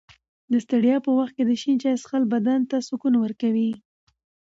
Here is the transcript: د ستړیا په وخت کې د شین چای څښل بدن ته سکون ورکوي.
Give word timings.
د 0.51 0.53
ستړیا 0.65 0.97
په 1.05 1.11
وخت 1.17 1.33
کې 1.35 1.43
د 1.45 1.51
شین 1.61 1.77
چای 1.81 1.95
څښل 2.01 2.23
بدن 2.33 2.59
ته 2.69 2.77
سکون 2.87 3.13
ورکوي. 3.19 3.71